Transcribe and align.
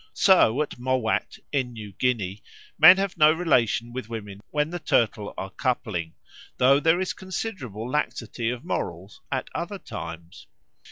So 0.15 0.63
at 0.63 0.79
Mowat 0.79 1.37
in 1.51 1.73
New 1.73 1.91
Guinea 1.91 2.41
men 2.79 2.97
have 2.97 3.19
no 3.19 3.31
relation 3.31 3.93
with 3.93 4.09
women 4.09 4.41
when 4.49 4.71
the 4.71 4.79
turtles 4.79 5.35
are 5.37 5.51
coupling, 5.51 6.15
though 6.57 6.79
there 6.79 6.99
is 6.99 7.13
considerable 7.13 7.87
laxity 7.87 8.49
of 8.49 8.65
morals 8.65 9.21
at 9.31 9.51
other 9.53 9.77
times. 9.77 10.47